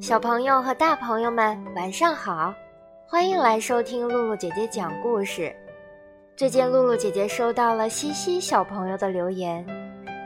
[0.00, 2.54] 小朋友和大朋友们，晚上好！
[3.08, 5.52] 欢迎来收听露露姐姐讲故事。
[6.36, 9.66] 最近露露姐姐收到了西西小朋友的留言，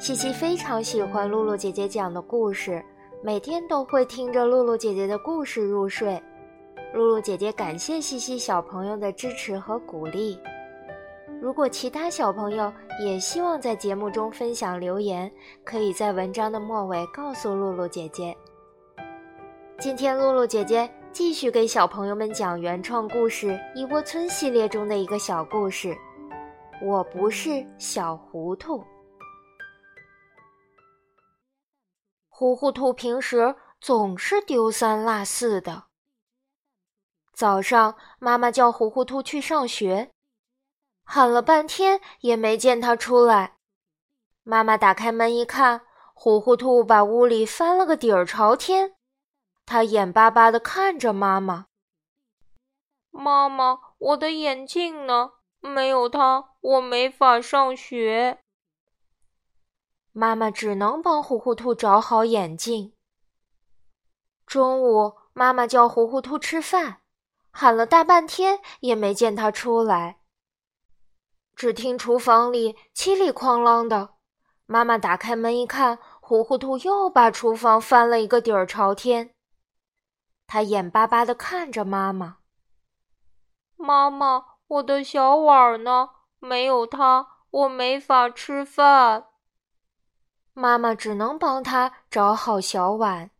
[0.00, 2.84] 西西非常喜欢露露姐姐讲的故事，
[3.22, 6.20] 每天都会听着露露姐姐的故事入睡。
[6.92, 10.38] 露露姐姐感谢西西小朋友的支持和鼓励。
[11.40, 15.30] 如果其他小朋友也希望在节目中分享留言，
[15.64, 18.36] 可以在文章的末尾告诉露露姐姐。
[19.78, 25.96] 今天露露姐姐继续给小朋友们讲原创故事《一窝村》系列中的一个小故事。
[26.82, 28.82] 我不是小糊涂。
[32.28, 35.89] 糊糊兔平时总是丢三落四的。
[37.40, 40.10] 早上，妈妈叫糊糊兔去上学，
[41.04, 43.56] 喊了半天也没见他出来。
[44.42, 45.80] 妈妈打开门一看，
[46.12, 48.92] 糊糊兔把屋里翻了个底儿朝天。
[49.64, 51.64] 他眼巴巴地看着妈妈。
[53.10, 55.30] 妈妈，我的眼镜呢？
[55.60, 58.42] 没有它，我没法上学。
[60.12, 62.92] 妈妈只能帮糊糊兔找好眼镜。
[64.44, 66.99] 中午，妈妈叫糊糊兔吃饭，
[67.50, 70.20] 喊了大半天也没见他出来。
[71.54, 74.14] 只听厨房里叽里哐啷的，
[74.66, 79.34] 妈妈打开门一看，糊糊兔又把厨房翻了一个底儿朝天。
[80.46, 82.38] 他眼巴巴地看着妈妈。
[83.76, 86.10] 妈妈，我的小碗呢？
[86.38, 89.26] 没有它，我没法吃饭。
[90.54, 93.30] 妈妈只能帮他找好小碗。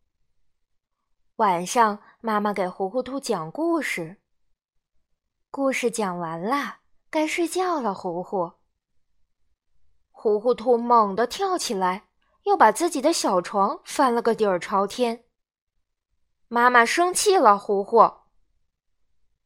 [1.36, 4.18] 晚上，妈妈给糊糊兔讲故事。
[5.50, 7.94] 故事讲完了，该睡觉了。
[7.94, 8.52] 糊糊，
[10.10, 12.08] 糊糊兔猛地跳起来，
[12.42, 15.24] 又把自己的小床翻了个底儿朝天。
[16.48, 18.12] 妈妈生气了，糊糊。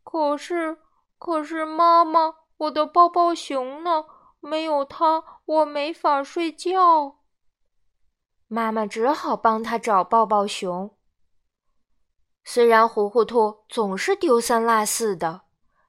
[0.03, 0.79] 可是，
[1.17, 4.05] 可是，妈妈，我的抱抱熊呢？
[4.41, 7.21] 没有它，我没法睡觉。
[8.49, 10.94] 妈妈只好帮他找抱抱熊。
[12.45, 15.43] 虽然糊糊兔总是丢三落四的，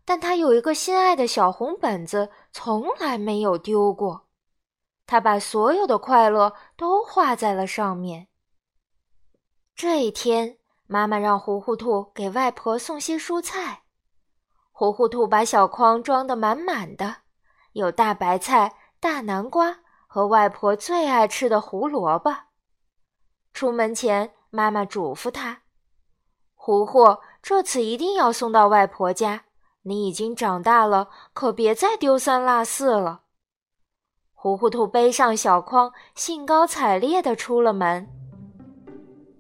[0.04, 4.28] 但他有一个心爱的小红本子，从来没有丢过。
[5.06, 8.28] 他把所有的快乐都画在了上面。
[9.76, 10.58] 这一天。
[10.88, 13.86] 妈妈让糊糊兔给外婆送些蔬菜，
[14.72, 17.24] 糊糊兔把小筐装得满满的，
[17.72, 22.32] 有大白菜、大南瓜和外婆最爱吃的胡萝卜。
[23.52, 25.64] 出门前，妈妈嘱咐他
[26.66, 29.44] ：“糊糊，这次一定要送到外婆家。
[29.84, 33.22] 你已经长大了，可别再丢三落四了。”
[34.34, 38.08] 糊糊兔背上小筐，兴高采烈地出了门。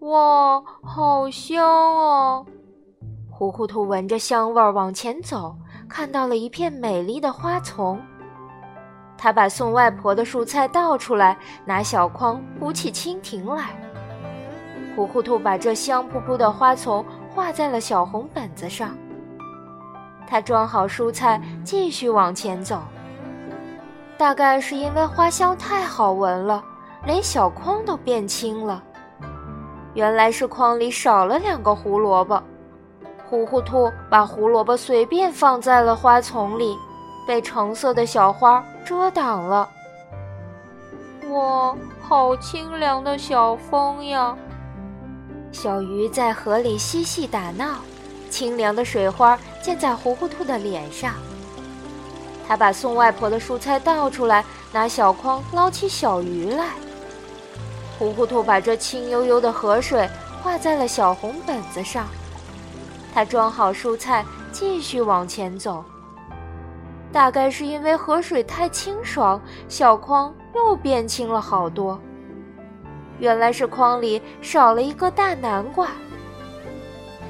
[0.02, 2.46] 哇，好香啊！
[3.32, 5.58] 糊糊兔闻着香味儿往前走，
[5.90, 8.00] 看到了一片美丽的花丛。
[9.18, 13.82] 他把送外婆的蔬菜倒出来，拿小筐捕起蜻蜓来。
[14.96, 18.96] 糊糊兔把这香扑扑的花丛画在了小红本子上。
[20.26, 22.82] 他装好蔬菜，继续往前走。
[24.18, 26.64] 大概是因为花香太好闻了，
[27.06, 28.82] 连小筐都变轻了。
[29.94, 32.42] 原来是筐里少了两个胡萝卜，
[33.30, 36.78] 糊糊兔把胡萝卜随便放在了花丛里，
[37.28, 39.70] 被橙色的小花遮挡了。
[41.30, 44.36] 哇，好清凉的小风呀！
[45.56, 47.78] 小鱼在河里嬉戏打闹，
[48.30, 51.14] 清凉的水花溅在糊糊兔的脸上。
[52.46, 54.44] 他把送外婆的蔬菜倒出来，
[54.74, 56.72] 拿小筐捞起小鱼来。
[57.98, 60.10] 糊糊兔把这清悠悠的河水
[60.44, 62.06] 画在了小红本子上，
[63.14, 65.86] 他装好蔬菜，继续往前走。
[67.14, 71.98] 大概是因为河水太清爽，小筐又变轻了好多。
[73.20, 75.88] 原来是筐里少了一个大南瓜。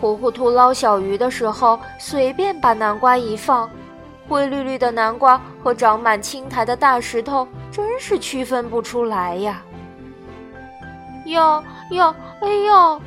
[0.01, 3.69] 糊糊兔捞小鱼的时候，随便把南瓜一放，
[4.27, 9.61] 灰绿绿的南瓜和长满青苔的大石头，真是区分不出来呀。
[11.25, 12.15] 呀呀！
[12.41, 12.99] 哎呀！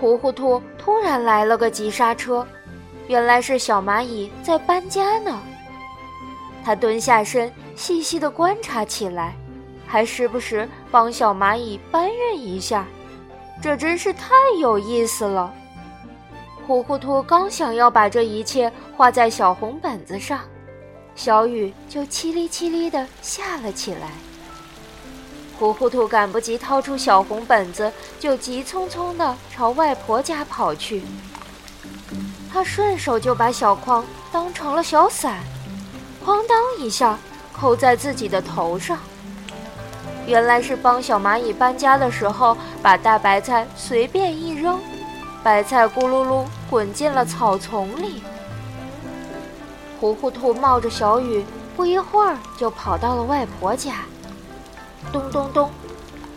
[0.00, 2.46] 糊糊兔突然来了个急刹车，
[3.08, 5.38] 原来是小蚂蚁在搬家呢。
[6.64, 9.34] 它蹲下身，细细的观察起来，
[9.86, 12.86] 还时不时帮小蚂蚁搬运一下，
[13.62, 15.52] 这真是太有意思了。
[16.66, 20.40] 糊糊兔刚想要把这一切画在小红本子上，
[21.14, 24.10] 小雨就叽哩叽哩地下了起来。
[25.58, 31.02] 糊糊兔赶不及掏出小红本子，就急匆匆地朝外婆家跑去。
[32.50, 34.02] 他顺手就把小筐
[34.32, 35.40] 当成了小伞，
[36.24, 37.18] 哐当一下
[37.52, 38.98] 扣在自己的头上。
[40.26, 44.78] 原来是帮小蚂蚁搬家的时候，把大白菜随便一扔。
[45.42, 48.22] 白菜咕噜噜滚进了草丛里，
[50.00, 51.44] 糊糊兔冒着小雨，
[51.76, 53.92] 不一会儿就跑到了外婆家。
[55.12, 55.70] 咚咚咚，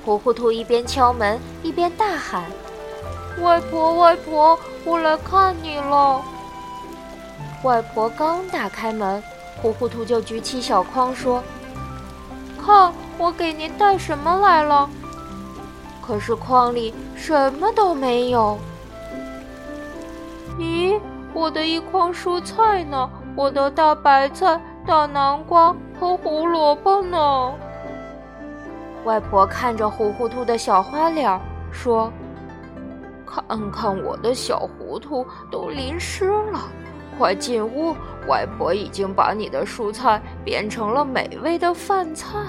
[0.05, 2.43] 糊糊兔一边敲门一边大喊
[3.41, 6.21] ：“外婆，外婆，我来看你了！”
[7.63, 9.23] 外婆刚打开门，
[9.59, 11.43] 糊糊兔就举起小筐说
[12.69, 14.87] ：“看，我给您带什么来了？”
[16.05, 18.59] 可是筐里什么都没有。
[20.59, 20.99] 咦，
[21.33, 23.09] 我的一筐蔬菜呢？
[23.35, 27.51] 我的大白菜、大南瓜和胡萝卜呢？
[29.03, 31.39] 外婆看着糊糊涂的小花脸
[31.71, 32.11] 说
[33.25, 36.59] ：“看看我的小糊涂都淋湿了，
[37.19, 37.95] 快进屋！
[38.27, 42.39] 外婆已经把你的蔬菜变成了美味的饭菜。”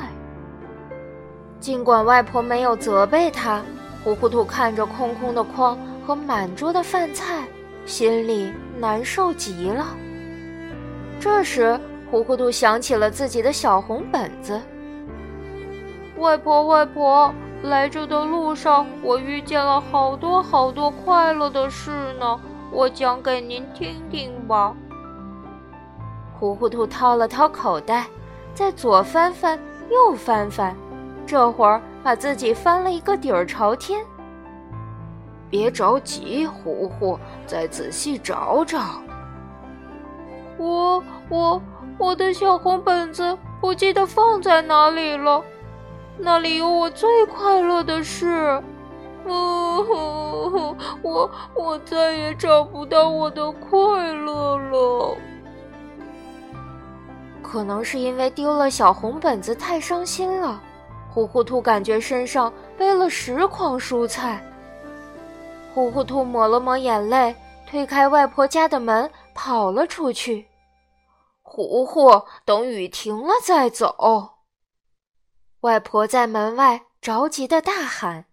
[1.60, 3.60] 尽管外婆没有责备他，
[4.02, 5.76] 糊糊兔看着空空的筐
[6.06, 7.44] 和满桌的饭菜。
[7.86, 9.86] 心里难受极了。
[11.18, 11.78] 这时，
[12.10, 14.60] 糊糊兔想起了自己的小红本子。
[16.18, 21.90] 外婆，外婆，来这的路上，我遇见了好多好多快乐的事
[22.20, 22.40] 呢，
[22.72, 24.74] 我讲给您听听吧。
[26.38, 28.06] 糊糊兔掏了掏口袋，
[28.54, 29.58] 再左翻翻，
[29.90, 30.74] 右翻翻，
[31.26, 34.04] 这会儿把自己翻了一个底儿朝天。
[35.50, 39.02] 别着急，糊糊，再仔细找找。
[40.56, 41.60] 我我
[41.98, 45.42] 我的小红本子不记得放在哪里了，
[46.16, 48.62] 那里有我最快乐的事。
[49.26, 53.78] 嗯， 我我再也找不到我的快
[54.12, 55.16] 乐了。
[57.42, 60.62] 可能是因为丢了小红本子太伤心了，
[61.12, 64.40] 糊糊兔感觉身上背了十筐蔬菜。
[65.74, 67.34] 糊糊兔抹了抹眼泪，
[67.66, 70.46] 推开外婆家的门，跑了出去。
[71.42, 74.30] 糊糊，等雨停了再走。
[75.62, 78.26] 外婆在门外着急的大喊：“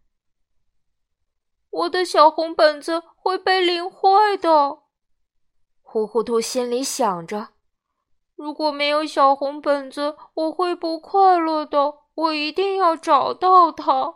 [1.78, 4.80] 我的小红本子会被淋坏的。”
[5.82, 7.50] 糊糊兔心里想着
[8.36, 11.94] ：“如果没有小红本子，我会不快乐的。
[12.16, 14.16] 我一定要找到它。”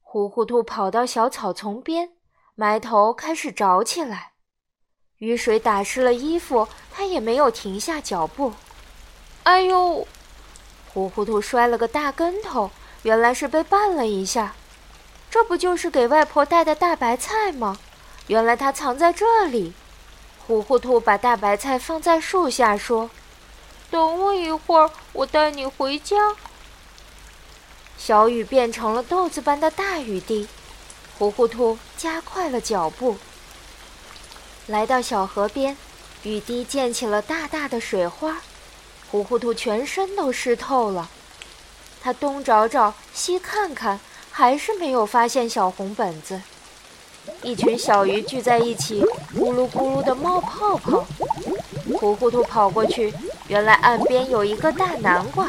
[0.00, 2.12] 糊糊兔跑到小草丛边，
[2.54, 4.32] 埋头开始找起来。
[5.18, 8.52] 雨水打湿了衣服，他也没有停下脚步。
[9.44, 10.06] 哎呦！
[10.92, 12.70] 糊糊兔摔了个大跟头，
[13.02, 14.54] 原来是被绊了一下。
[15.32, 17.78] 这不就是给外婆带的大白菜吗？
[18.26, 19.72] 原来它藏在这里。
[20.46, 23.08] 糊糊兔把大白菜放在树下，说
[23.90, 26.36] ：“等我一会儿，我带你回家。”
[27.96, 30.46] 小雨变成了豆子般的大雨滴，
[31.18, 33.16] 糊糊兔加快了脚步，
[34.66, 35.74] 来到小河边，
[36.24, 38.42] 雨滴溅起了大大的水花，
[39.10, 41.08] 糊糊兔全身都湿透了。
[42.02, 43.98] 他东找找，西看看，
[44.32, 46.40] 还是没有发现小红本子。
[47.42, 49.02] 一群小鱼聚在一起，
[49.36, 51.04] 咕噜咕噜地冒泡泡。
[52.00, 53.12] 糊糊兔跑过去，
[53.46, 55.46] 原来岸边有一个大南瓜。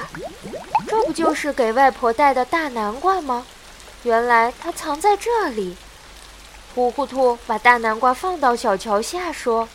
[0.86, 3.46] 这不就是给外婆带的大南瓜吗？
[4.04, 5.78] 原来它藏在这里。
[6.76, 9.68] 糊糊兔把大南瓜放到小桥下，说：“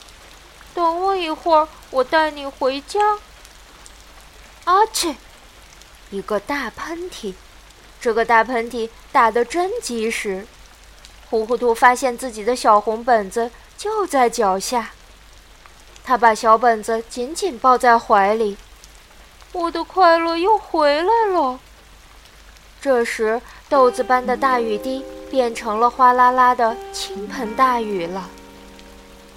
[0.74, 3.18] 等我一会儿，我带你回家。”
[4.64, 5.16] 阿切！
[6.10, 7.34] 一个大喷嚏，
[8.00, 10.47] 这个大喷嚏打得真及时。
[11.31, 14.93] 糊糊兔发现自己的小红本子就在脚下，
[16.02, 18.57] 他把小本子紧紧抱在怀里。
[19.52, 21.61] 我的快乐又回来了。
[22.81, 28.28] 这时，豆子般的大雨滴变成了哗啦啦的倾盆大雨了。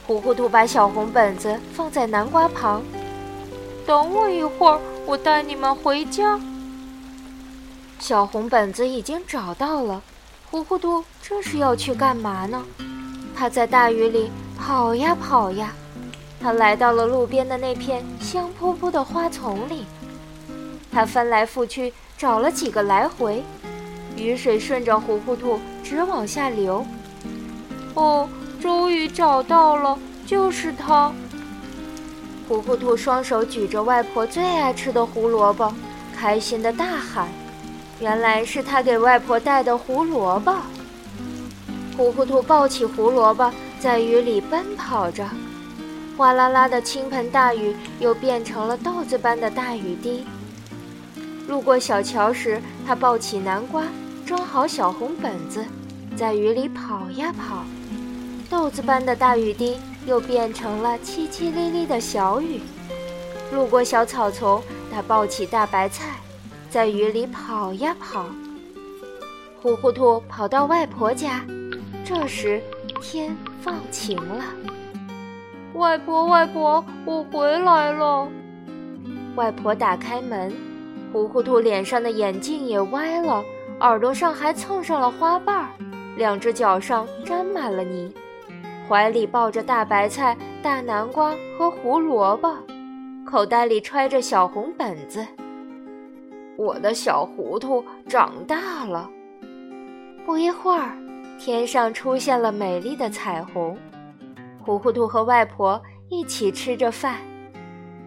[0.05, 2.83] 糊糊涂把小红本子放在南瓜旁，
[3.85, 6.39] 等我一会儿，我带你们回家。
[8.01, 10.01] 小红本子已经找到了，
[10.49, 12.65] 糊糊涂这是要去干嘛呢？
[13.35, 15.71] 他在大雨里跑呀跑呀，
[16.39, 19.85] 他来到了路边的那片香扑扑的花丛里。
[20.91, 23.43] 他翻来覆去找了几个来回，
[24.17, 26.83] 雨水顺着糊糊兔直往下流。
[27.93, 28.27] 哦，
[28.59, 31.13] 终于找到了，就是它。
[32.49, 35.71] 糊糊兔双手举着外婆最爱吃的胡萝卜，
[36.17, 37.29] 开心的大喊
[38.01, 40.53] ：“原来是他给外婆带的胡萝卜！”
[41.95, 45.25] 糊糊兔抱起胡萝卜，在雨里奔跑着，
[46.17, 50.25] 哗啦啦的倾盆大雨又变成了豆子般的大雨滴。
[51.47, 53.83] 路过小桥时，他抱起南瓜，
[54.25, 55.63] 装好小红本子，
[56.17, 57.63] 在雨里跑呀跑，
[58.49, 59.77] 豆子般的大雨滴。
[60.07, 62.59] 又变成了淅淅沥沥的小雨。
[63.51, 64.59] 路过小草丛，
[64.91, 66.15] 他抱起大白菜，
[66.71, 68.27] 在雨里跑呀跑。
[69.61, 71.45] 糊糊兔跑到外婆家，
[72.05, 72.61] 这时
[73.01, 74.45] 天放晴了。
[75.73, 78.25] 外婆，外婆，我回来了。
[79.35, 80.53] 外婆打开门，
[81.11, 83.43] 糊糊兔脸上的眼镜也歪了，
[83.81, 85.67] 耳朵上还蹭上了花瓣儿，
[86.15, 88.13] 两只脚上沾满了泥。
[88.87, 92.55] 怀里抱着大白菜、大南瓜和胡萝卜，
[93.25, 95.27] 口袋里揣着小红本子。
[96.61, 99.09] 我的小糊涂长大了。
[100.23, 100.95] 不一会儿，
[101.39, 103.75] 天上出现了美丽的彩虹。
[104.63, 107.17] 糊糊兔和外婆一起吃着饭。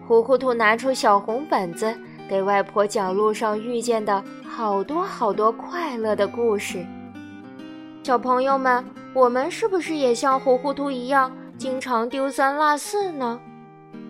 [0.07, 1.93] 糊糊兔拿出小红本子，
[2.29, 6.85] 给外婆讲路上遇见的好多好多快乐的故事。
[8.03, 8.83] 小朋友们。
[9.15, 13.39] 我们是不是也像糊糊兔一样，经常丢三落四呢？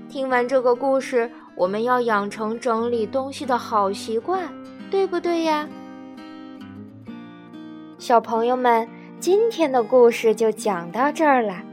[0.10, 4.50] 听完这个故事，我们要养成整理东西的好习惯，
[4.92, 5.68] 对不对呀？
[7.98, 8.88] 小朋友们，
[9.20, 11.64] 今天的故事就讲到这儿了。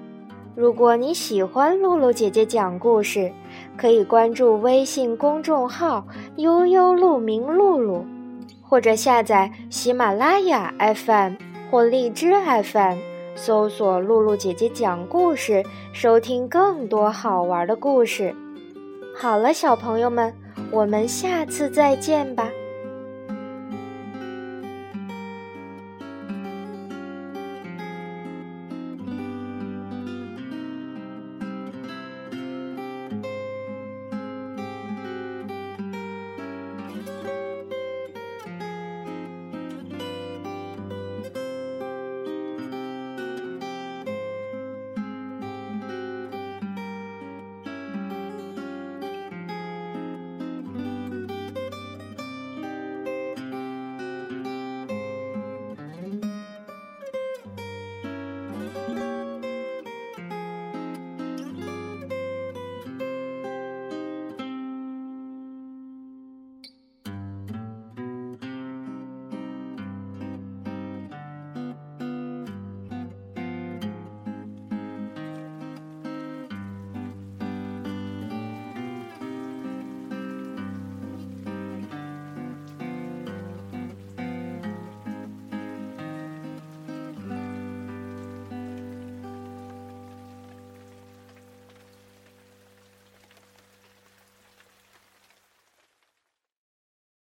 [0.54, 3.32] 如果你喜欢露露姐姐讲故事，
[3.76, 8.04] 可以关注微信公众号“悠悠鹿鸣露露”，
[8.62, 11.34] 或者下载喜马拉雅 FM
[11.70, 12.98] 或荔枝 FM。
[13.34, 18.34] 搜索“露露姐姐讲故事”，收听更多好玩的故事。
[19.14, 20.34] 好了，小朋友们，
[20.70, 22.48] 我们下次再见吧。